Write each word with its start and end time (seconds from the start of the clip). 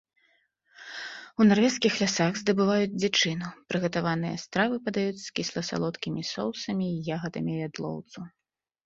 У 1.43 1.45
нарвежскіх 1.49 1.93
лясах 2.03 2.33
здабываюць 2.39 2.93
дзічыну, 3.01 3.49
прыгатаваныя 3.73 4.39
стравы 4.45 4.75
падаюць 4.87 5.21
з 5.27 5.37
кісла-салодкімі 5.41 6.21
соусамі 6.33 6.85
і 6.95 7.15
ягадамі 7.19 7.53
ядлоўцу. 7.69 8.19